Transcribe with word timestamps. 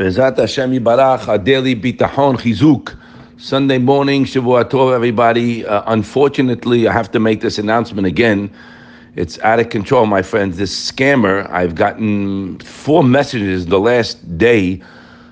Bezat 0.00 0.38
Hashem 0.38 0.72
Yibarach, 0.72 1.44
daily 1.44 1.76
bitachon 1.76 2.38
chizuk. 2.38 2.96
Sunday 3.36 3.76
morning, 3.76 4.24
Shavua 4.24 4.64
Tov, 4.64 4.94
everybody. 4.94 5.66
Uh, 5.66 5.82
unfortunately, 5.88 6.88
I 6.88 6.92
have 6.94 7.12
to 7.12 7.20
make 7.20 7.42
this 7.42 7.58
announcement 7.58 8.06
again. 8.06 8.50
It's 9.16 9.38
out 9.40 9.60
of 9.60 9.68
control, 9.68 10.06
my 10.06 10.22
friends. 10.22 10.56
This 10.56 10.90
scammer, 10.90 11.46
I've 11.50 11.74
gotten 11.74 12.60
four 12.60 13.04
messages 13.04 13.66
the 13.66 13.78
last 13.78 14.38
day 14.38 14.80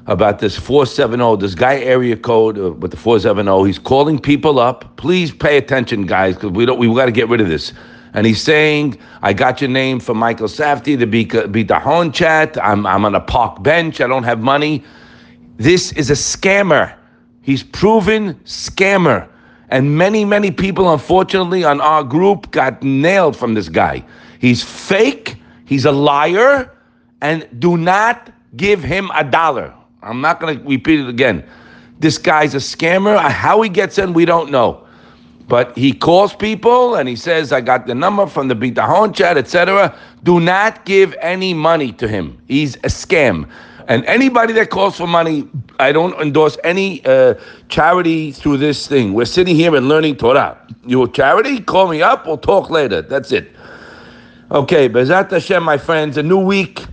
about 0.07 0.41
this 0.41 0.59
470, 0.59 1.41
this 1.41 1.55
guy 1.55 1.79
area 1.81 2.15
code 2.15 2.59
uh, 2.59 2.73
with 2.73 2.91
the 2.91 2.99
470. 2.99 3.67
He's 3.67 3.79
calling 3.79 4.19
people 4.19 4.59
up. 4.59 4.95
Please 4.99 5.33
pay 5.33 5.57
attention, 5.57 6.05
guys, 6.05 6.35
because 6.35 6.51
we 6.51 6.67
don't, 6.67 6.79
we've 6.79 6.95
got 6.95 7.07
to 7.07 7.13
get 7.13 7.31
rid 7.31 7.41
of 7.41 7.49
this 7.49 7.73
and 8.15 8.27
he's 8.27 8.43
saying, 8.43 8.99
I 9.23 9.33
got 9.33 9.61
your 9.61 9.71
name 9.71 10.01
from 10.01 10.19
Michael 10.19 10.49
Safdie, 10.49 10.99
to 10.99 11.07
be, 11.07 11.25
be 11.25 11.63
the 11.63 11.65
Bitahon 11.65 12.13
chat. 12.13 12.57
I'm, 12.63 12.87
I'm 12.87 13.05
on 13.05 13.15
a 13.15 13.21
park 13.21 13.63
bench. 13.63 14.01
I 14.01 14.07
don't 14.07 14.25
have 14.25 14.41
money. 14.41 14.85
This 15.57 15.93
is 15.93 16.11
a 16.11 16.15
scammer. 16.15 16.95
He's 17.43 17.63
proven 17.63 18.35
scammer. 18.45 19.29
And 19.71 19.97
many, 19.99 20.25
many 20.25 20.51
people, 20.51 20.93
unfortunately, 20.93 21.65
on 21.65 21.81
our 21.81 22.03
group 22.03 22.51
got 22.51 22.83
nailed 22.83 23.37
from 23.37 23.55
this 23.55 23.69
guy. 23.69 24.05
He's 24.41 24.63
fake, 24.63 25.37
he's 25.67 25.85
a 25.85 25.93
liar, 25.93 26.73
and 27.21 27.47
do 27.59 27.77
not 27.77 28.31
give 28.57 28.83
him 28.83 29.11
a 29.15 29.25
dollar. 29.25 29.75
I'm 30.03 30.21
not 30.21 30.41
going 30.41 30.59
to 30.59 30.65
repeat 30.65 31.01
it 31.01 31.09
again. 31.09 31.45
This 31.99 32.17
guy's 32.17 32.55
a 32.55 32.59
scammer. 32.59 33.19
How 33.19 33.61
he 33.61 33.69
gets 33.69 33.99
in, 33.99 34.13
we 34.13 34.25
don't 34.25 34.51
know. 34.51 34.87
But 35.49 35.77
he 35.77 35.93
calls 35.95 36.35
people 36.35 36.95
and 36.95 37.09
he 37.09 37.17
says, 37.17 37.53
I 37.53 37.63
got 37.63 37.87
the 37.87 37.95
number 37.95 38.27
from 38.27 38.49
the 38.49 38.55
Bitahon 38.55 39.15
chat, 39.15 39.39
etc. 39.39 39.99
Do 40.23 40.41
not 40.41 40.85
give 40.85 41.17
any 41.21 41.55
money 41.55 41.91
to 41.93 42.07
him. 42.07 42.39
He's 42.49 42.77
a 42.77 42.89
scam. 42.89 43.49
And 43.89 44.05
anybody 44.05 44.53
that 44.53 44.69
calls 44.69 44.99
for 44.99 45.07
money, 45.07 45.49
I 45.81 45.93
don't 45.93 46.13
endorse 46.21 46.59
any 46.63 47.03
uh, 47.07 47.35
charity 47.71 48.33
through 48.33 48.59
this 48.59 48.87
thing. 48.87 49.15
We're 49.15 49.25
sitting 49.25 49.57
here 49.57 49.75
and 49.75 49.89
learning 49.89 50.17
Torah. 50.17 50.59
You 50.85 51.03
a 51.05 51.09
charity? 51.09 51.61
Call 51.61 51.89
me 51.89 52.03
up. 52.03 52.27
We'll 52.27 52.37
talk 52.37 52.69
later. 52.69 53.01
That's 53.01 53.33
it. 53.33 53.51
Okay, 54.51 54.91
Bezat 54.91 55.31
Hashem, 55.31 55.63
my 55.63 55.79
friends, 55.79 56.19
a 56.19 56.23
new 56.23 56.39
week. 56.39 56.85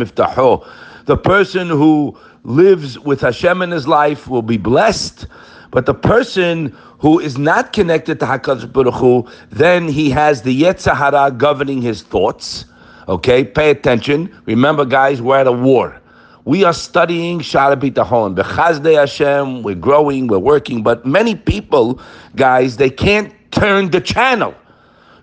Iftaho. 0.00 0.66
The 1.04 1.16
person 1.16 1.68
who 1.68 2.16
lives 2.42 2.98
with 2.98 3.20
Hashem 3.20 3.62
in 3.62 3.70
his 3.70 3.86
life 3.86 4.28
will 4.28 4.42
be 4.42 4.56
blessed. 4.56 5.26
But 5.70 5.86
the 5.86 5.94
person 5.94 6.76
who 6.98 7.18
is 7.18 7.38
not 7.38 7.72
connected 7.72 8.20
to 8.20 8.26
Hakadosh 8.26 8.72
Baruch 8.72 8.94
Hu, 8.94 9.28
then 9.50 9.88
he 9.88 10.10
has 10.10 10.42
the 10.42 10.62
Yetzer 10.62 10.96
Hara 10.96 11.30
governing 11.30 11.80
his 11.80 12.02
thoughts. 12.02 12.64
Okay, 13.08 13.44
pay 13.44 13.70
attention. 13.70 14.34
Remember, 14.46 14.84
guys, 14.84 15.22
we're 15.22 15.38
at 15.38 15.46
a 15.46 15.52
war. 15.52 16.00
We 16.44 16.64
are 16.64 16.72
studying 16.72 17.40
Shara 17.40 17.76
Bitahon. 17.76 18.34
Bechazde 18.34 18.94
Hashem, 18.94 19.62
we're 19.62 19.74
growing, 19.74 20.26
we're 20.26 20.38
working, 20.38 20.82
but 20.82 21.04
many 21.06 21.34
people, 21.34 22.00
guys, 22.34 22.76
they 22.76 22.90
can't 22.90 23.32
turn 23.50 23.90
the 23.90 24.00
channel. 24.00 24.54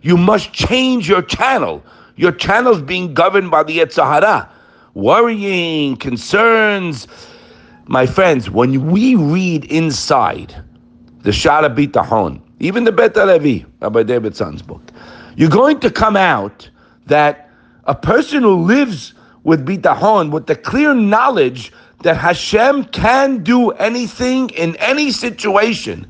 You 0.02 0.18
must 0.18 0.54
change 0.54 1.10
your 1.10 1.22
channel. 1.22 1.84
Your 2.16 2.32
channel 2.32 2.76
is 2.76 2.82
being 2.82 3.14
governed 3.14 3.52
by 3.52 3.64
the 3.64 3.80
Yetzer 3.80 4.04
Hara 4.04 4.50
worrying, 4.98 5.96
concerns. 5.96 7.08
My 7.86 8.08
friends, 8.08 8.50
when 8.50 8.90
we 8.92 9.14
read 9.14 9.66
inside 9.66 10.56
the 11.22 11.30
Shara 11.30 11.74
Bitahon, 11.74 12.42
even 12.60 12.84
the 12.84 12.92
Bet 12.92 13.16
Levi, 13.16 13.64
Rabbi 13.80 14.02
David 14.04 14.36
Son's 14.36 14.64
book, 14.64 14.82
you're 15.36 15.52
going 15.52 15.80
to 15.82 15.92
come 15.92 16.18
out 16.18 16.68
that 17.06 17.50
a 17.84 17.94
person 17.94 18.42
who 18.42 18.56
lives 18.56 19.14
with 19.44 19.66
Bitahon, 19.66 20.32
with 20.32 20.48
the 20.48 20.56
clear 20.56 20.96
knowledge 20.96 21.72
that 22.02 22.18
Hashem 22.18 22.86
can 22.86 23.44
do 23.44 23.70
anything 23.72 24.50
in 24.50 24.76
any 24.78 25.12
situation, 25.12 26.08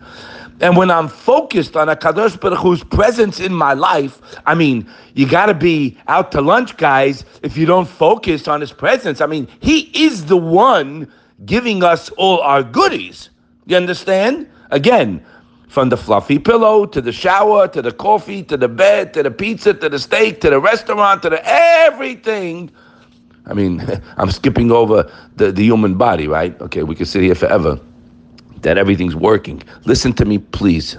and 0.60 0.76
when 0.76 0.90
I'm 0.90 1.08
focused 1.08 1.76
on 1.76 1.88
a 1.88 1.96
Kadosh 1.96 2.40
Baruch 2.40 2.60
Hu's 2.60 2.84
presence 2.84 3.40
in 3.40 3.54
my 3.54 3.74
life, 3.74 4.22
I 4.46 4.56
mean, 4.56 4.90
you 5.14 5.28
got 5.28 5.48
to 5.48 5.54
be 5.54 5.98
out 6.08 6.32
to 6.32 6.42
lunch, 6.42 6.78
guys, 6.78 7.26
if 7.44 7.56
you 7.58 7.66
don't 7.68 7.88
focus 7.88 8.48
on 8.48 8.62
his 8.62 8.72
presence. 8.72 9.22
I 9.22 9.28
mean, 9.28 9.48
he 9.60 9.82
is 10.06 10.26
the 10.26 10.38
one 10.38 11.12
giving 11.46 11.84
us 11.84 12.10
all 12.12 12.40
our 12.42 12.64
goodies. 12.64 13.30
You 13.68 13.78
understand? 13.78 14.50
Again, 14.72 15.24
from 15.68 15.90
the 15.90 15.98
fluffy 15.98 16.40
pillow 16.40 16.88
to 16.88 17.02
the 17.02 17.12
shower 17.12 17.68
to 17.68 17.82
the 17.82 17.92
coffee 17.92 18.42
to 18.44 18.58
the 18.58 18.68
bed 18.68 19.14
to 19.14 19.22
the 19.22 19.30
pizza 19.30 19.74
to 19.76 19.90
the 19.90 20.00
steak 20.00 20.42
to 20.42 20.50
the 20.50 20.60
restaurant 20.60 21.22
to 21.22 21.30
the 21.30 21.42
everything. 21.46 22.72
I 23.46 23.54
mean, 23.54 23.86
I'm 24.18 24.32
skipping 24.32 24.72
over 24.72 25.12
the, 25.36 25.52
the 25.52 25.64
human 25.64 25.96
body, 25.96 26.28
right? 26.28 26.60
Okay, 26.62 26.82
we 26.82 26.96
could 26.96 27.08
sit 27.08 27.22
here 27.22 27.36
forever 27.36 27.80
that 28.62 28.78
everything's 28.78 29.16
working. 29.16 29.62
Listen 29.86 30.14
to 30.14 30.26
me, 30.26 30.38
please. 30.38 30.98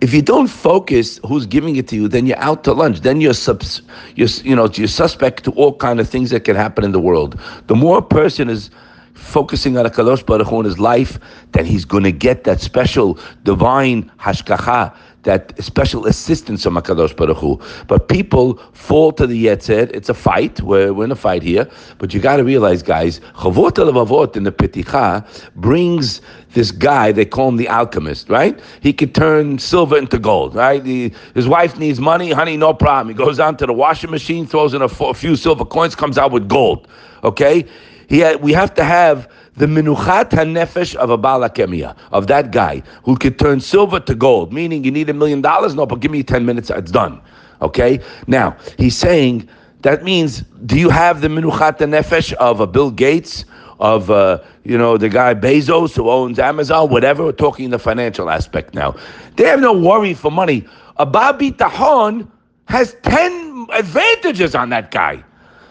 If 0.00 0.14
you 0.14 0.22
don't 0.22 0.46
focus 0.46 1.18
who's 1.26 1.44
giving 1.44 1.74
it 1.76 1.88
to 1.88 1.96
you, 1.96 2.06
then 2.06 2.26
you're 2.26 2.38
out 2.38 2.62
to 2.64 2.72
lunch. 2.72 3.00
Then 3.00 3.20
you're, 3.20 3.34
subs, 3.34 3.82
you're 4.14 4.28
you 4.44 4.54
know 4.54 4.68
you're 4.74 4.86
suspect 4.86 5.44
to 5.44 5.50
all 5.52 5.74
kind 5.76 5.98
of 5.98 6.08
things 6.08 6.30
that 6.30 6.44
can 6.44 6.54
happen 6.54 6.84
in 6.84 6.92
the 6.92 7.00
world. 7.00 7.40
The 7.66 7.74
more 7.74 7.98
a 7.98 8.02
person 8.02 8.48
is 8.48 8.70
focusing 9.14 9.76
on 9.76 9.84
a 9.84 9.90
Kadosh 9.90 10.24
Baruch 10.24 10.46
Hu 10.46 10.60
in 10.60 10.64
his 10.64 10.78
life, 10.78 11.18
then 11.52 11.66
he's 11.66 11.84
going 11.84 12.04
to 12.04 12.12
get 12.12 12.44
that 12.44 12.60
special 12.60 13.18
divine 13.42 14.10
hashgacha 14.20 14.94
that 15.28 15.62
special 15.62 16.06
assistance 16.06 16.64
of 16.64 16.72
Makadosh 16.72 17.14
Baruch 17.14 17.36
Hu. 17.36 17.60
But 17.86 18.08
people 18.08 18.56
fall 18.72 19.12
to 19.12 19.26
the 19.26 19.44
Yetzer. 19.44 19.90
It's 19.92 20.08
a 20.08 20.14
fight. 20.14 20.62
We're, 20.62 20.94
we're 20.94 21.04
in 21.04 21.12
a 21.12 21.16
fight 21.16 21.42
here. 21.42 21.68
But 21.98 22.14
you 22.14 22.20
got 22.20 22.36
to 22.36 22.44
realize, 22.44 22.82
guys, 22.82 23.20
Chavot 23.36 23.72
Levavot 23.72 24.36
in 24.38 24.44
the 24.44 24.52
Peticha 24.52 25.26
brings 25.54 26.22
this 26.54 26.70
guy, 26.70 27.12
they 27.12 27.26
call 27.26 27.50
him 27.50 27.56
the 27.56 27.68
alchemist, 27.68 28.30
right? 28.30 28.58
He 28.80 28.94
could 28.94 29.14
turn 29.14 29.58
silver 29.58 29.98
into 29.98 30.18
gold, 30.18 30.54
right? 30.54 30.82
He, 30.82 31.12
his 31.34 31.46
wife 31.46 31.78
needs 31.78 32.00
money, 32.00 32.30
honey, 32.30 32.56
no 32.56 32.72
problem. 32.72 33.14
He 33.14 33.22
goes 33.22 33.36
down 33.36 33.58
to 33.58 33.66
the 33.66 33.74
washing 33.74 34.10
machine, 34.10 34.46
throws 34.46 34.72
in 34.72 34.80
a, 34.80 34.86
a 34.86 35.12
few 35.12 35.36
silver 35.36 35.66
coins, 35.66 35.94
comes 35.94 36.16
out 36.16 36.32
with 36.32 36.48
gold, 36.48 36.88
okay? 37.22 37.66
He 38.08 38.20
had, 38.20 38.40
we 38.40 38.54
have 38.54 38.72
to 38.74 38.84
have 38.84 39.30
the 39.58 39.66
minuchat 39.66 40.30
hanefesh 40.30 40.94
of 40.96 41.10
a 41.10 41.18
balakemia, 41.18 41.96
of 42.12 42.26
that 42.28 42.50
guy 42.52 42.82
who 43.04 43.16
could 43.16 43.38
turn 43.38 43.60
silver 43.60 44.00
to 44.00 44.14
gold, 44.14 44.52
meaning 44.52 44.84
you 44.84 44.90
need 44.90 45.10
a 45.10 45.14
million 45.14 45.40
dollars? 45.40 45.74
No, 45.74 45.84
but 45.86 46.00
give 46.00 46.10
me 46.10 46.22
10 46.22 46.46
minutes, 46.46 46.70
it's 46.70 46.90
done. 46.90 47.20
Okay? 47.60 48.00
Now, 48.26 48.56
he's 48.78 48.96
saying 48.96 49.48
that 49.82 50.02
means, 50.02 50.42
do 50.66 50.78
you 50.78 50.90
have 50.90 51.20
the 51.20 51.28
minuchat 51.28 51.78
hanefesh 51.78 52.32
of 52.34 52.60
a 52.60 52.66
Bill 52.66 52.90
Gates, 52.90 53.44
of, 53.80 54.10
uh, 54.10 54.38
you 54.64 54.76
know, 54.76 54.96
the 54.96 55.08
guy 55.08 55.34
Bezos 55.34 55.94
who 55.94 56.10
owns 56.10 56.38
Amazon, 56.38 56.90
whatever? 56.90 57.24
We're 57.24 57.32
talking 57.32 57.70
the 57.70 57.78
financial 57.78 58.30
aspect 58.30 58.74
now. 58.74 58.96
They 59.36 59.44
have 59.44 59.60
no 59.60 59.72
worry 59.72 60.14
for 60.14 60.30
money. 60.30 60.66
A 60.98 61.02
Abba 61.02 61.38
Bitachon 61.38 62.28
has 62.66 62.96
10 63.02 63.68
advantages 63.72 64.54
on 64.54 64.70
that 64.70 64.90
guy. 64.90 65.22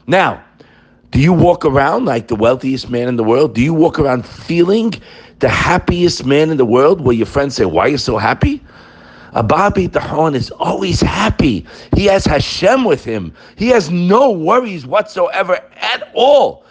Now, 0.08 0.44
do 1.18 1.24
you 1.24 1.34
walk 1.34 1.66
around 1.66 2.06
like 2.06 2.28
the 2.28 2.36
wealthiest 2.36 2.92
man 2.92 3.08
in 3.08 3.16
the 3.16 3.24
world? 3.24 3.56
Do 3.56 3.62
you 3.64 3.74
walk 3.74 3.98
around 3.98 4.24
feeling 4.24 4.94
the 5.40 5.50
happiest 5.50 6.28
man 6.28 6.52
in 6.52 6.58
the 6.58 6.66
world 6.66 7.02
where 7.02 7.16
your 7.16 7.26
friends 7.26 7.56
say, 7.56 7.66
Why 7.66 7.86
are 7.86 7.90
you 7.90 7.98
so 7.98 8.20
happy? 8.20 8.64
Abba 9.34 9.72
Bitachon 9.72 10.36
is 10.36 10.52
always 10.52 11.02
happy. 11.02 11.66
He 11.96 12.06
has 12.06 12.24
Hashem 12.24 12.84
with 12.84 13.04
him. 13.04 13.34
He 13.56 13.70
has 13.70 13.90
no 13.90 14.30
worries 14.30 14.86
whatsoever 14.86 15.60
at 15.78 16.08
all. 16.14 16.64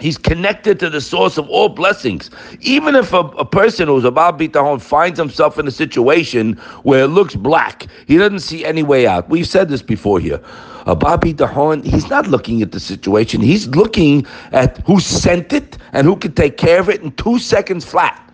He's 0.00 0.16
connected 0.16 0.78
to 0.80 0.90
the 0.90 1.00
source 1.00 1.38
of 1.38 1.48
all 1.48 1.68
blessings. 1.68 2.30
Even 2.60 2.94
if 2.94 3.12
a, 3.12 3.20
a 3.20 3.44
person 3.44 3.88
who's 3.88 4.04
about 4.04 4.38
bitahon 4.38 4.80
finds 4.80 5.18
himself 5.18 5.58
in 5.58 5.66
a 5.66 5.72
situation 5.72 6.54
where 6.84 7.04
it 7.04 7.08
looks 7.08 7.34
black, 7.34 7.86
he 8.06 8.16
doesn't 8.16 8.40
see 8.40 8.64
any 8.64 8.84
way 8.84 9.06
out. 9.06 9.28
We've 9.28 9.46
said 9.46 9.68
this 9.68 9.82
before 9.82 10.20
here. 10.20 10.40
Abba 10.86 11.18
bitahon, 11.18 11.84
he's 11.84 12.08
not 12.08 12.28
looking 12.28 12.62
at 12.62 12.70
the 12.70 12.80
situation. 12.80 13.40
He's 13.40 13.66
looking 13.68 14.24
at 14.52 14.78
who 14.86 15.00
sent 15.00 15.52
it 15.52 15.76
and 15.92 16.06
who 16.06 16.16
can 16.16 16.32
take 16.32 16.56
care 16.56 16.78
of 16.78 16.88
it 16.88 17.02
in 17.02 17.10
two 17.12 17.38
seconds 17.40 17.84
flat. 17.84 18.24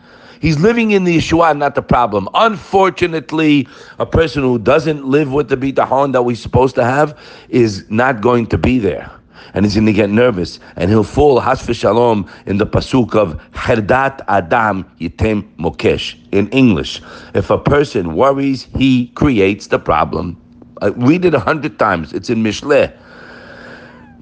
He's 0.41 0.59
living 0.59 0.91
in 0.91 1.05
the 1.05 1.17
Yeshua, 1.17 1.57
not 1.57 1.75
the 1.75 1.83
problem. 1.83 2.29
Unfortunately, 2.35 3.67
a 3.99 4.05
person 4.05 4.43
who 4.43 4.59
doesn't 4.59 5.07
live 5.07 5.33
with 5.33 5.49
the 5.49 5.57
bitahon 5.57 6.13
that 6.13 6.23
we're 6.23 6.37
supposed 6.37 6.75
to 6.75 6.85
have 6.85 7.19
is 7.49 7.91
not 7.91 8.21
going 8.21 8.49
to 8.49 8.59
be 8.59 8.79
there 8.79 9.11
and 9.55 9.65
he's 9.65 9.75
going 9.75 9.87
to 9.87 9.93
get 9.93 10.11
nervous, 10.11 10.59
and 10.77 10.91
he'll 10.91 11.05
fall 11.05 11.41
has 11.41 11.61
shalom 11.77 12.29
in 12.47 12.59
the 12.59 12.67
pasuk 12.67 13.15
of 13.15 13.41
herdat 13.53 14.21
adam 14.29 14.85
yitem 15.01 15.45
mokesh 15.57 16.17
in 16.33 16.49
English. 16.49 17.01
If 17.35 17.51
a 17.51 17.59
person 17.59 18.15
worries, 18.15 18.69
he 18.77 19.09
creates 19.09 19.69
the 19.69 19.79
problem. 19.79 20.41
Uh, 20.83 20.93
read 20.97 21.25
it 21.25 21.35
a 21.35 21.41
hundred 21.41 21.79
times. 21.79 22.13
It's 22.13 22.31
in 22.31 22.43
Mishle. 22.43 22.93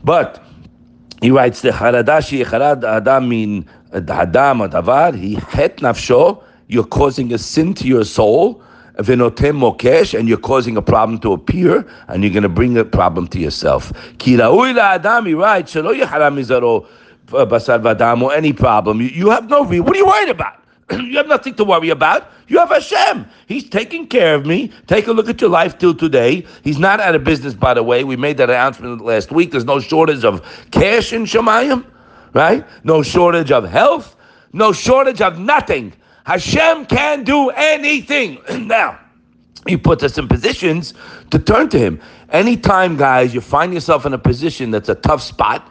But 0.04 0.42
he 1.20 1.30
writes 1.30 1.62
the 1.62 1.70
haradashi 1.70 2.44
harad 2.44 2.84
adam 2.84 3.28
min 3.28 3.66
adam 3.92 4.58
adavar 4.60 5.14
he 5.14 5.34
het 5.34 5.78
nafsho. 5.78 6.42
You're 6.68 6.84
causing 6.84 7.32
a 7.32 7.38
sin 7.38 7.74
to 7.74 7.86
your 7.86 8.04
soul. 8.04 8.62
V'notem 9.02 9.58
mokesh, 9.58 10.18
and 10.18 10.28
you're 10.28 10.38
causing 10.38 10.76
a 10.76 10.82
problem 10.82 11.18
to 11.20 11.32
appear, 11.32 11.86
and 12.08 12.22
you're 12.22 12.32
going 12.32 12.42
to 12.42 12.48
bring 12.48 12.76
a 12.78 12.84
problem 12.84 13.26
to 13.28 13.38
yourself. 13.38 13.92
Ki 14.18 14.36
ra'ui 14.36 14.74
la'adam, 14.74 15.26
he 15.26 15.34
writes, 15.34 15.74
shelo 15.74 15.98
yecharam 15.98 16.38
mizaro 16.38 16.86
uh, 17.32 17.46
basar 17.46 17.80
v'adam, 17.80 18.22
or 18.22 18.32
any 18.32 18.52
problem. 18.52 19.00
You, 19.00 19.08
you 19.08 19.30
have 19.30 19.48
no. 19.48 19.62
What 19.62 19.94
are 19.94 19.96
you 19.96 20.06
worried 20.06 20.30
about? 20.30 20.62
you 20.90 21.16
have 21.16 21.28
nothing 21.28 21.54
to 21.54 21.64
worry 21.64 21.90
about. 21.90 22.30
You 22.48 22.58
have 22.58 22.68
Hashem. 22.68 23.26
He's 23.46 23.68
taking 23.68 24.06
care 24.06 24.34
of 24.34 24.44
me. 24.44 24.70
Take 24.86 25.06
a 25.06 25.12
look 25.12 25.28
at 25.28 25.40
your 25.40 25.50
life 25.50 25.78
till 25.78 25.94
today. 25.94 26.44
He's 26.64 26.78
not 26.78 27.00
out 27.00 27.14
of 27.14 27.24
business, 27.24 27.54
by 27.54 27.74
the 27.74 27.82
way. 27.82 28.04
We 28.04 28.16
made 28.16 28.36
that 28.38 28.50
announcement 28.50 29.00
last 29.00 29.32
week. 29.32 29.52
There's 29.52 29.64
no 29.64 29.80
shortage 29.80 30.24
of 30.24 30.42
cash 30.70 31.12
in 31.12 31.24
Shemayim, 31.24 31.84
right? 32.34 32.66
No 32.84 33.02
shortage 33.02 33.50
of 33.50 33.68
health. 33.68 34.16
No 34.52 34.72
shortage 34.72 35.22
of 35.22 35.38
nothing. 35.38 35.94
Hashem 36.24 36.86
can 36.86 37.24
do 37.24 37.50
anything. 37.50 38.38
now, 38.66 38.98
he 39.66 39.76
puts 39.76 40.02
us 40.02 40.18
in 40.18 40.28
positions 40.28 40.94
to 41.30 41.38
turn 41.38 41.68
to 41.70 41.78
him. 41.78 42.00
Anytime, 42.30 42.96
guys, 42.96 43.34
you 43.34 43.40
find 43.40 43.72
yourself 43.72 44.06
in 44.06 44.12
a 44.12 44.18
position 44.18 44.70
that's 44.70 44.88
a 44.88 44.94
tough 44.94 45.22
spot, 45.22 45.70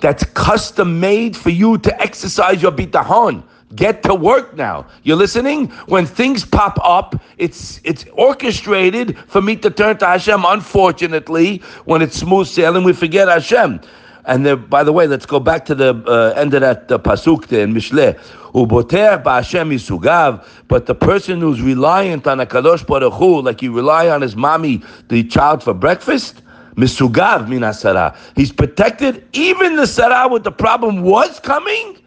that's 0.00 0.24
custom 0.24 1.00
made 1.00 1.36
for 1.36 1.50
you 1.50 1.78
to 1.78 2.00
exercise 2.00 2.62
your 2.62 2.72
bitahon. 2.72 3.42
Get 3.74 4.02
to 4.04 4.14
work 4.14 4.54
now. 4.54 4.86
You're 5.02 5.16
listening? 5.16 5.68
When 5.86 6.06
things 6.06 6.44
pop 6.44 6.78
up, 6.82 7.20
it's 7.36 7.80
it's 7.82 8.04
orchestrated 8.12 9.18
for 9.26 9.42
me 9.42 9.56
to 9.56 9.70
turn 9.70 9.98
to 9.98 10.06
Hashem. 10.06 10.44
Unfortunately, 10.46 11.58
when 11.84 12.00
it's 12.00 12.16
smooth 12.16 12.46
sailing, 12.46 12.84
we 12.84 12.92
forget 12.92 13.26
Hashem. 13.28 13.80
And 14.26 14.44
the, 14.44 14.56
by 14.56 14.82
the 14.82 14.92
way, 14.92 15.06
let's 15.06 15.24
go 15.24 15.38
back 15.38 15.64
to 15.66 15.74
the 15.74 15.94
uh, 16.06 16.38
end 16.38 16.52
of 16.54 16.60
that 16.60 16.90
uh, 16.90 16.98
pasuk 16.98 17.46
there 17.46 17.62
in 17.62 17.72
Mishle. 17.72 18.18
Uboter 18.52 19.22
ba'Hashem 19.22 19.72
yisugav. 19.72 20.44
But 20.66 20.86
the 20.86 20.96
person 20.96 21.40
who's 21.40 21.60
reliant 21.62 22.26
on 22.26 22.40
a 22.40 22.46
kadosh 22.46 22.84
baruch 22.84 23.12
Hu, 23.14 23.40
like 23.40 23.62
you 23.62 23.72
rely 23.72 24.08
on 24.08 24.22
his 24.22 24.34
mommy, 24.34 24.82
the 25.08 25.22
child 25.22 25.62
for 25.62 25.74
breakfast, 25.74 26.42
misugav 26.74 27.46
minasara. 27.46 28.16
He's 28.34 28.50
protected. 28.52 29.24
Even 29.32 29.76
the 29.76 29.86
sarah 29.86 30.26
with 30.28 30.42
the 30.42 30.52
problem 30.52 31.02
was 31.02 31.38
coming. 31.38 31.98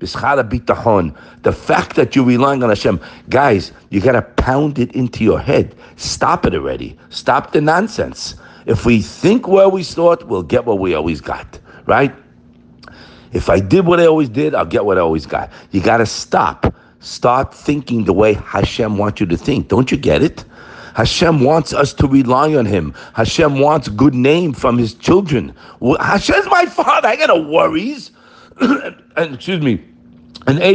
The 0.00 1.54
fact 1.56 1.94
that 1.94 2.16
you're 2.16 2.24
relying 2.24 2.64
on 2.64 2.68
Hashem, 2.70 3.00
guys, 3.28 3.70
you 3.90 4.00
got 4.00 4.12
to 4.12 4.22
pound 4.22 4.80
it 4.80 4.90
into 4.96 5.22
your 5.22 5.38
head. 5.38 5.76
Stop 5.94 6.44
it 6.44 6.56
already. 6.56 6.98
Stop 7.10 7.52
the 7.52 7.60
nonsense. 7.60 8.34
If 8.66 8.86
we 8.86 9.02
think 9.02 9.48
where 9.48 9.68
we 9.68 9.82
thought, 9.82 10.26
we'll 10.26 10.42
get 10.42 10.64
what 10.64 10.78
we 10.78 10.94
always 10.94 11.20
got, 11.20 11.58
right? 11.86 12.14
If 13.32 13.48
I 13.48 13.60
did 13.60 13.86
what 13.86 13.98
I 13.98 14.06
always 14.06 14.28
did, 14.28 14.54
I'll 14.54 14.66
get 14.66 14.84
what 14.84 14.98
I 14.98 15.00
always 15.00 15.26
got. 15.26 15.50
You 15.70 15.80
got 15.80 15.98
to 15.98 16.06
stop. 16.06 16.74
Start 17.00 17.52
thinking 17.52 18.04
the 18.04 18.12
way 18.12 18.34
Hashem 18.34 18.98
wants 18.98 19.20
you 19.20 19.26
to 19.26 19.36
think. 19.36 19.68
Don't 19.68 19.90
you 19.90 19.96
get 19.96 20.22
it? 20.22 20.44
Hashem 20.94 21.40
wants 21.40 21.72
us 21.72 21.92
to 21.94 22.06
rely 22.06 22.54
on 22.54 22.66
Him. 22.66 22.94
Hashem 23.14 23.58
wants 23.58 23.88
good 23.88 24.14
name 24.14 24.52
from 24.52 24.78
His 24.78 24.94
children. 24.94 25.54
Hashem's 25.98 26.46
my 26.46 26.66
father. 26.66 27.08
I 27.08 27.16
got 27.16 27.28
no 27.28 27.40
worries. 27.40 28.12
and 28.60 29.34
excuse 29.34 29.62
me. 29.62 29.82
And 30.46 30.58
one 30.58 30.74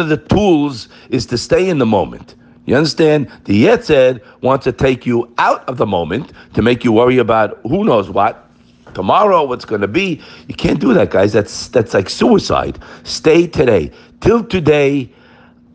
of 0.00 0.08
the 0.08 0.24
tools 0.28 0.88
is 1.10 1.26
to 1.26 1.38
stay 1.38 1.68
in 1.68 1.78
the 1.78 1.86
moment. 1.86 2.34
You 2.68 2.76
understand? 2.76 3.32
The 3.44 3.64
Yetzer 3.64 4.20
wants 4.42 4.64
to 4.64 4.72
take 4.72 5.06
you 5.06 5.32
out 5.38 5.66
of 5.70 5.78
the 5.78 5.86
moment 5.86 6.34
to 6.52 6.60
make 6.60 6.84
you 6.84 6.92
worry 6.92 7.16
about 7.16 7.58
who 7.62 7.82
knows 7.82 8.10
what 8.10 8.50
tomorrow, 8.92 9.42
what's 9.44 9.64
going 9.64 9.80
to 9.80 9.88
be. 9.88 10.20
You 10.48 10.54
can't 10.54 10.78
do 10.78 10.92
that, 10.92 11.10
guys. 11.10 11.32
That's 11.32 11.68
that's 11.68 11.94
like 11.94 12.10
suicide. 12.10 12.78
Stay 13.04 13.46
today. 13.46 13.90
Till 14.20 14.44
today, 14.44 15.10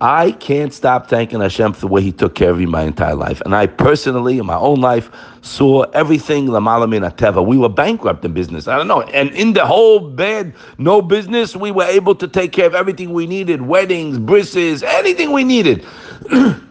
I 0.02 0.34
can't 0.34 0.72
stop 0.72 1.08
thanking 1.08 1.40
Hashem 1.40 1.74
for 1.74 1.80
the 1.80 1.88
way 1.88 2.04
He 2.04 2.12
took 2.12 2.36
care 2.36 2.52
of 2.52 2.60
me 2.60 2.68
my 2.68 2.84
entire 2.84 3.16
life. 3.16 3.42
And 3.42 3.56
I 3.56 3.66
personally, 3.66 4.38
in 4.38 4.46
my 4.46 4.58
own 4.58 4.80
life, 4.80 5.10
saw 5.42 5.86
everything 5.94 6.46
Lamalamina 6.46 7.16
Teva. 7.16 7.44
We 7.44 7.58
were 7.58 7.70
bankrupt 7.70 8.24
in 8.24 8.34
business. 8.34 8.68
I 8.68 8.78
don't 8.78 8.88
know. 8.88 9.02
And 9.02 9.32
in 9.32 9.54
the 9.54 9.66
whole 9.66 10.00
bed, 10.00 10.54
no 10.78 11.02
business, 11.02 11.56
we 11.56 11.72
were 11.72 11.86
able 11.86 12.14
to 12.14 12.28
take 12.28 12.52
care 12.52 12.68
of 12.68 12.76
everything 12.76 13.14
we 13.14 13.26
needed 13.26 13.64
weddings, 13.64 14.20
brisses, 14.20 14.84
anything 14.84 15.32
we 15.32 15.44
needed. 15.44 15.84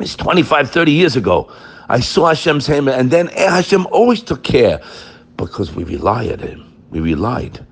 it's 0.00 0.16
25, 0.16 0.70
30 0.70 0.92
years 0.92 1.16
ago. 1.16 1.52
I 1.88 2.00
saw 2.00 2.28
Hashem's 2.28 2.66
hand, 2.66 2.88
and 2.88 3.10
then 3.10 3.28
Hashem 3.28 3.86
always 3.88 4.22
took 4.22 4.44
care 4.44 4.80
because 5.36 5.74
we 5.74 5.84
relied 5.84 6.32
on 6.32 6.38
Him. 6.38 6.82
We 6.90 7.00
relied. 7.00 7.64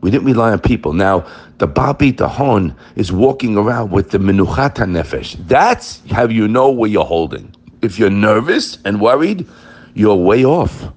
We 0.00 0.10
didn't 0.10 0.26
rely 0.26 0.50
on 0.50 0.58
people. 0.58 0.92
Now, 0.92 1.24
the 1.58 1.68
Babi 1.68 2.12
Tahon 2.12 2.76
is 2.96 3.12
walking 3.12 3.56
around 3.56 3.92
with 3.92 4.10
the 4.10 4.18
Menuchat 4.18 4.74
Nefesh. 4.74 5.36
That's 5.46 6.02
how 6.10 6.26
you 6.26 6.48
know 6.48 6.70
where 6.70 6.90
you're 6.90 7.04
holding. 7.04 7.54
If 7.82 7.98
you're 7.98 8.10
nervous 8.10 8.78
and 8.84 9.00
worried, 9.00 9.48
you're 9.94 10.16
way 10.16 10.44
off. 10.44 10.88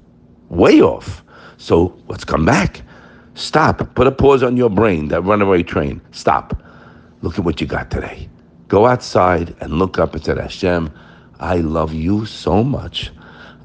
Way 0.50 0.81
off. 0.81 1.24
So 1.57 1.95
let's 2.07 2.24
come 2.24 2.45
back. 2.45 2.81
Stop. 3.36 3.94
Put 3.94 4.07
a 4.07 4.12
pause 4.12 4.42
on 4.42 4.57
your 4.57 4.69
brain, 4.69 5.10
that 5.10 5.21
runaway 5.21 5.62
train. 5.62 6.01
Stop. 6.12 6.60
Look 7.21 7.38
at 7.38 7.45
what 7.45 7.62
you 7.62 7.68
got 7.68 7.92
today. 7.92 8.28
Go 8.68 8.88
outside 8.88 9.56
and 9.60 9.74
look 9.74 10.00
up 10.00 10.16
and 10.16 10.24
say, 10.24 10.36
Hashem, 10.36 10.92
I 11.40 11.58
love 11.58 11.94
you 11.94 12.26
so 12.26 12.64
much. 12.64 13.12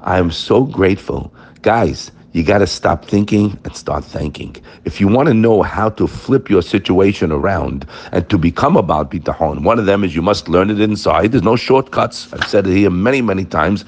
I 0.01 0.19
am 0.19 0.31
so 0.31 0.63
grateful. 0.63 1.33
Guys, 1.61 2.11
you 2.33 2.43
got 2.43 2.59
to 2.59 2.67
stop 2.67 3.05
thinking 3.05 3.59
and 3.65 3.75
start 3.75 4.05
thanking. 4.05 4.55
If 4.85 5.01
you 5.01 5.07
want 5.07 5.27
to 5.27 5.33
know 5.33 5.63
how 5.63 5.89
to 5.89 6.07
flip 6.07 6.49
your 6.49 6.61
situation 6.61 7.31
around 7.31 7.85
and 8.11 8.29
to 8.29 8.37
become 8.37 8.77
about 8.77 9.11
bitahon, 9.11 9.63
one 9.63 9.79
of 9.79 9.85
them 9.85 10.03
is 10.03 10.15
you 10.15 10.21
must 10.21 10.47
learn 10.47 10.69
it 10.69 10.79
inside. 10.79 11.31
There's 11.31 11.43
no 11.43 11.55
shortcuts. 11.55 12.31
I've 12.31 12.47
said 12.47 12.67
it 12.67 12.75
here 12.75 12.89
many, 12.89 13.21
many 13.21 13.43
times. 13.43 13.83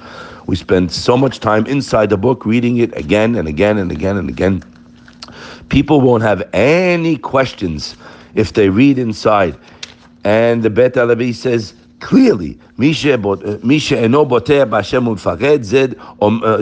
We 0.46 0.56
spend 0.56 0.92
so 0.92 1.16
much 1.16 1.40
time 1.40 1.64
inside 1.66 2.10
the 2.10 2.18
book 2.18 2.44
reading 2.44 2.76
it 2.78 2.94
again 2.96 3.34
and 3.36 3.48
again 3.48 3.78
and 3.78 3.90
again 3.90 4.16
and 4.16 4.28
again. 4.28 4.62
People 5.70 6.00
won't 6.02 6.22
have 6.22 6.46
any 6.52 7.16
questions 7.16 7.96
if 8.34 8.52
they 8.52 8.68
read 8.68 8.98
inside. 8.98 9.56
And 10.24 10.62
the 10.62 10.70
Bet 10.70 10.94
Alavi 10.94 11.34
says, 11.34 11.74
clearly, 12.00 12.58
uh, 16.44 16.58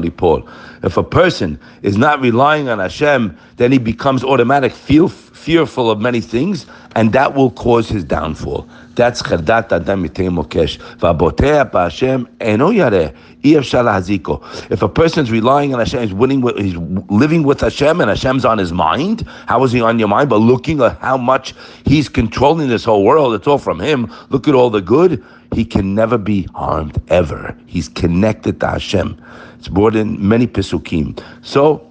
lipol. 0.00 0.48
If 0.82 0.96
a 0.96 1.02
person 1.02 1.58
is 1.82 1.96
not 1.96 2.20
relying 2.20 2.68
on 2.68 2.78
Hashem, 2.78 3.36
then 3.56 3.72
he 3.72 3.78
becomes 3.78 4.22
automatic 4.24 4.72
fearful 4.72 5.90
of 5.90 6.00
many 6.00 6.20
things, 6.20 6.66
and 6.94 7.12
that 7.12 7.34
will 7.34 7.50
cause 7.50 7.88
his 7.88 8.04
downfall. 8.04 8.68
That's 8.94 9.22
chedat 9.22 9.72
adam 9.72 10.04
mokesh. 10.04 10.78
V'abotea 10.98 11.70
b'Hashem 11.70 12.28
eno 12.40 12.70
yareh. 12.70 13.14
If 13.46 14.80
a 14.82 14.88
person 14.88 15.22
is 15.22 15.30
relying 15.30 15.74
on 15.74 15.78
Hashem, 15.78 16.02
he's 16.02 16.14
winning, 16.14 16.40
with, 16.40 16.56
he's 16.56 16.76
living 16.76 17.42
with 17.42 17.60
Hashem, 17.60 18.00
and 18.00 18.08
Hashem's 18.08 18.46
on 18.46 18.56
his 18.56 18.72
mind. 18.72 19.20
How 19.46 19.62
is 19.64 19.72
he 19.72 19.82
on 19.82 19.98
your 19.98 20.08
mind? 20.08 20.30
But 20.30 20.38
looking 20.38 20.80
at 20.80 20.98
how 21.00 21.18
much 21.18 21.54
he's 21.84 22.08
controlling 22.08 22.68
this 22.68 22.84
whole 22.84 23.04
world, 23.04 23.34
it's 23.34 23.46
all 23.46 23.58
from 23.58 23.80
him. 23.80 24.10
Look 24.30 24.48
at 24.48 24.54
all 24.54 24.70
the 24.70 24.80
good. 24.80 25.22
He 25.52 25.66
can 25.66 25.94
never 25.94 26.16
be 26.16 26.48
harmed 26.54 26.98
ever. 27.08 27.54
He's 27.66 27.86
connected 27.86 28.60
to 28.60 28.66
Hashem. 28.66 29.22
It's 29.58 29.68
brought 29.68 29.94
in 29.94 30.26
many 30.26 30.46
pisukim. 30.46 31.22
So 31.42 31.86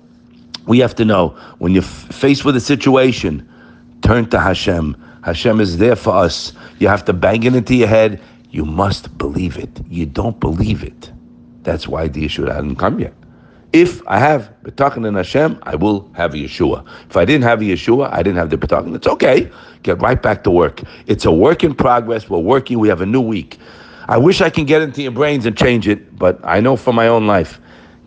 we 0.65 0.79
have 0.79 0.95
to 0.95 1.05
know 1.05 1.37
when 1.59 1.71
you're 1.73 1.83
faced 1.83 2.45
with 2.45 2.55
a 2.55 2.61
situation, 2.61 3.47
turn 4.01 4.27
to 4.31 4.39
Hashem. 4.39 4.97
Hashem 5.23 5.59
is 5.61 5.77
there 5.77 5.95
for 5.95 6.13
us. 6.15 6.53
You 6.79 6.87
have 6.89 7.05
to 7.05 7.13
bang 7.13 7.43
it 7.43 7.55
into 7.55 7.75
your 7.75 7.87
head. 7.87 8.21
You 8.51 8.65
must 8.65 9.17
believe 9.17 9.57
it. 9.57 9.81
You 9.89 10.05
don't 10.05 10.39
believe 10.39 10.83
it. 10.83 11.11
That's 11.63 11.87
why 11.87 12.07
the 12.09 12.25
Yeshua 12.25 12.53
hadn't 12.53 12.75
come 12.75 12.99
yet. 12.99 13.13
If 13.71 14.07
I 14.07 14.19
have 14.19 14.53
B'tachen 14.63 15.07
in 15.07 15.15
Hashem, 15.15 15.57
I 15.63 15.75
will 15.75 16.11
have 16.13 16.33
a 16.33 16.37
Yeshua. 16.37 16.85
If 17.09 17.17
I 17.17 17.25
didn't 17.25 17.45
have 17.45 17.61
a 17.61 17.63
Yeshua, 17.63 18.11
I 18.13 18.17
didn't 18.17 18.37
have 18.37 18.51
the 18.51 18.57
B'tachen. 18.57 18.95
It's 18.95 19.07
okay. 19.07 19.49
Get 19.81 19.99
right 20.01 20.21
back 20.21 20.43
to 20.43 20.51
work. 20.51 20.81
It's 21.07 21.25
a 21.25 21.31
work 21.31 21.63
in 21.63 21.73
progress. 21.73 22.29
We're 22.29 22.37
working. 22.37 22.77
We 22.77 22.89
have 22.89 23.01
a 23.01 23.05
new 23.05 23.21
week. 23.21 23.57
I 24.09 24.17
wish 24.17 24.41
I 24.41 24.49
can 24.49 24.65
get 24.65 24.81
into 24.81 25.01
your 25.01 25.13
brains 25.13 25.45
and 25.45 25.57
change 25.57 25.87
it, 25.87 26.19
but 26.19 26.39
I 26.43 26.59
know 26.59 26.75
from 26.75 26.95
my 26.95 27.07
own 27.07 27.25
life, 27.25 27.59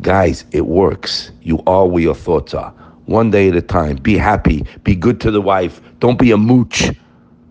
guys, 0.02 0.44
it 0.52 0.66
works. 0.66 1.32
You 1.42 1.62
are 1.66 1.86
where 1.86 2.02
your 2.02 2.14
thoughts 2.14 2.52
are. 2.54 2.70
One 3.06 3.30
day 3.30 3.48
at 3.48 3.56
a 3.56 3.62
time. 3.62 3.96
Be 3.96 4.18
happy. 4.18 4.66
Be 4.84 4.94
good 4.94 5.20
to 5.22 5.30
the 5.30 5.40
wife. 5.40 5.80
Don't 5.98 6.18
be 6.18 6.30
a 6.30 6.36
mooch. 6.36 6.90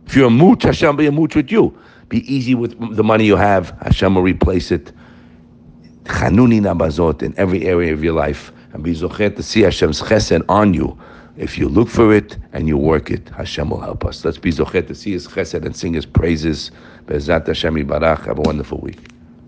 If 0.06 0.16
you're 0.16 0.28
a 0.28 0.32
mooch, 0.32 0.64
Hashem 0.64 0.90
will 0.90 0.96
be 0.96 1.08
a 1.08 1.12
mooch 1.12 1.36
with 1.36 1.52
you. 1.52 1.78
Be 2.10 2.20
easy 2.34 2.56
with 2.56 2.96
the 2.96 3.04
money 3.04 3.26
you 3.26 3.36
have. 3.36 3.72
Hashem 3.82 4.16
will 4.16 4.22
replace 4.22 4.72
it 4.72 4.92
chanuni 6.06 6.62
nabazot 6.62 7.24
in 7.24 7.34
every 7.38 7.66
area 7.66 7.92
of 7.92 8.04
your 8.04 8.14
life 8.14 8.52
and 8.74 8.84
be 8.84 8.94
zochet 8.94 9.36
to 9.36 9.44
see 9.44 9.62
Hashem's 9.62 10.02
chesed 10.02 10.44
on 10.50 10.74
you. 10.74 10.98
If 11.38 11.58
you 11.58 11.68
look 11.68 11.90
for 11.90 12.14
it 12.14 12.38
and 12.54 12.68
you 12.68 12.78
work 12.78 13.12
it, 13.12 13.28
Hashem 13.30 13.70
will 13.70 13.82
help 13.82 14.06
us. 14.06 14.24
Let's 14.24 14.38
be 14.38 14.52
zochet 14.52 14.88
to 14.88 14.96
see 14.96 15.12
His 15.14 15.28
chesed 15.28 15.66
and 15.66 15.76
sing 15.76 15.94
His 15.94 16.06
praises. 16.06 16.72
Bezat 17.06 17.48
Hashem 17.48 17.76
Have 17.90 18.38
a 18.38 18.42
wonderful 18.42 18.80
week. 18.80 19.15